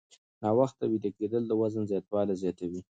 [0.43, 2.81] ناوخته ویده کېدل د وزن زیاتوالی زیاتوي.